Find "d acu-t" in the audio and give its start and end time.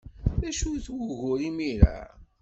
0.39-0.85